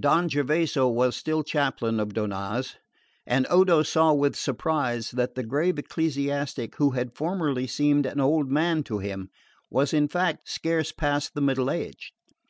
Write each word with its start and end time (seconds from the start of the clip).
Don 0.00 0.30
Gervaso 0.30 0.88
was 0.88 1.14
still 1.14 1.42
chaplain 1.42 2.00
of 2.00 2.14
Donnaz; 2.14 2.76
and 3.26 3.46
Odo 3.50 3.82
saw 3.82 4.14
with 4.14 4.34
surprise 4.34 5.10
that 5.10 5.34
the 5.34 5.42
grave 5.42 5.78
ecclesiastic 5.78 6.76
who 6.76 6.92
had 6.92 7.14
formerly 7.14 7.66
seemed 7.66 8.06
an 8.06 8.18
old 8.18 8.50
man 8.50 8.82
to 8.84 9.00
him 9.00 9.28
was 9.68 9.92
in 9.92 10.08
fact 10.08 10.48
scarce 10.48 10.90
past 10.90 11.34
the 11.34 11.42
middle 11.42 11.70
age. 11.70 12.14